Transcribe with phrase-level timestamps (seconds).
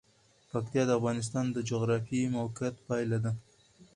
[0.51, 3.31] پکتیا د افغانستان د جغرافیایي موقیعت پایله ده.